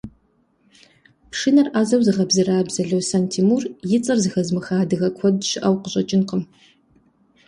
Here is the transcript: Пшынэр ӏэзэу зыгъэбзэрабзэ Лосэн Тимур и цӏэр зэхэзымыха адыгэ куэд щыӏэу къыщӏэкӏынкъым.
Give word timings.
Пшынэр 1.31 1.67
ӏэзэу 1.71 2.01
зыгъэбзэрабзэ 2.05 2.81
Лосэн 2.89 3.25
Тимур 3.31 3.63
и 3.95 3.99
цӏэр 4.03 4.19
зэхэзымыха 4.23 4.75
адыгэ 4.83 5.09
куэд 5.17 5.37
щыӏэу 5.49 5.75
къыщӏэкӏынкъым. 5.81 6.43